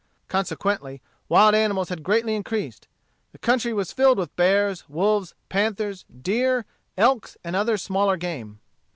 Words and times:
Consequently 0.27 0.99
wild 1.29 1.53
animals 1.53 1.89
had 1.89 2.01
greatly 2.01 2.33
increased. 2.35 2.87
The 3.33 3.37
country 3.37 3.71
was 3.71 3.91
filled 3.93 4.17
with 4.17 4.35
bears, 4.35 4.89
wolves, 4.89 5.35
panthers, 5.47 6.05
deer, 6.05 6.65
elks, 6.97 7.37
and 7.43 7.55
other 7.55 7.77
smaller 7.77 8.17
game. 8.17 8.61